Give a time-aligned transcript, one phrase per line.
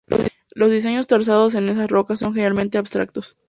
[0.55, 3.37] Los diseños trazados en estas rocas son generalmente abstractos.